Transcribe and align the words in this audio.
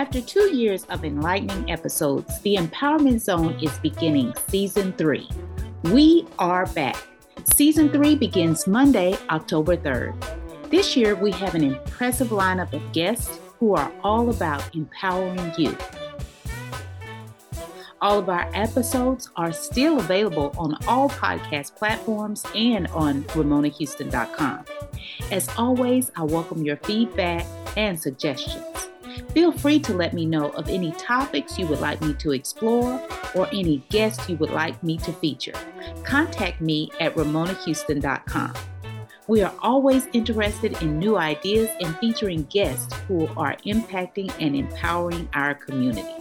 After 0.00 0.22
two 0.22 0.56
years 0.56 0.84
of 0.84 1.04
enlightening 1.04 1.70
episodes, 1.70 2.40
the 2.40 2.56
Empowerment 2.56 3.20
Zone 3.20 3.62
is 3.62 3.76
beginning 3.80 4.32
season 4.48 4.94
three. 4.94 5.28
We 5.82 6.26
are 6.38 6.64
back. 6.68 6.96
Season 7.44 7.90
three 7.90 8.14
begins 8.14 8.66
Monday, 8.66 9.14
October 9.28 9.76
3rd. 9.76 10.70
This 10.70 10.96
year, 10.96 11.14
we 11.14 11.32
have 11.32 11.54
an 11.54 11.62
impressive 11.62 12.28
lineup 12.28 12.72
of 12.72 12.92
guests 12.92 13.38
who 13.58 13.74
are 13.74 13.92
all 14.02 14.30
about 14.30 14.74
empowering 14.74 15.52
you. 15.58 15.76
All 18.00 18.20
of 18.20 18.30
our 18.30 18.48
episodes 18.54 19.28
are 19.36 19.52
still 19.52 20.00
available 20.00 20.54
on 20.56 20.78
all 20.88 21.10
podcast 21.10 21.76
platforms 21.76 22.46
and 22.54 22.86
on 22.86 23.24
RamonaHouston.com. 23.24 24.64
As 25.30 25.50
always, 25.58 26.10
I 26.16 26.22
welcome 26.22 26.64
your 26.64 26.78
feedback 26.78 27.44
and 27.76 28.00
suggestions. 28.00 28.89
Feel 29.32 29.52
free 29.52 29.78
to 29.80 29.94
let 29.94 30.12
me 30.12 30.26
know 30.26 30.50
of 30.50 30.68
any 30.68 30.90
topics 30.92 31.56
you 31.56 31.66
would 31.68 31.80
like 31.80 32.00
me 32.00 32.14
to 32.14 32.32
explore 32.32 33.00
or 33.36 33.46
any 33.52 33.78
guests 33.88 34.28
you 34.28 34.36
would 34.36 34.50
like 34.50 34.82
me 34.82 34.98
to 34.98 35.12
feature. 35.12 35.54
Contact 36.02 36.60
me 36.60 36.90
at 36.98 37.14
RamonaHouston.com. 37.14 38.54
We 39.28 39.42
are 39.42 39.54
always 39.60 40.08
interested 40.12 40.82
in 40.82 40.98
new 40.98 41.16
ideas 41.16 41.70
and 41.80 41.96
featuring 41.98 42.42
guests 42.44 42.92
who 43.06 43.28
are 43.36 43.56
impacting 43.64 44.34
and 44.40 44.56
empowering 44.56 45.28
our 45.34 45.54
community. 45.54 46.12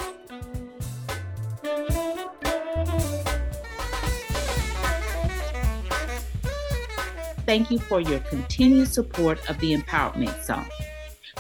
Thank 7.48 7.72
you 7.72 7.80
for 7.80 8.00
your 8.00 8.20
continued 8.20 8.90
support 8.90 9.50
of 9.50 9.58
the 9.58 9.76
Empowerment 9.76 10.44
Zone. 10.44 10.70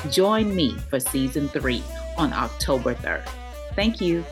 Join 0.09 0.55
me 0.55 0.77
for 0.89 0.99
season 0.99 1.49
three 1.49 1.83
on 2.17 2.31
October 2.33 2.95
3rd. 2.95 3.27
Thank 3.75 3.99
you. 3.99 4.23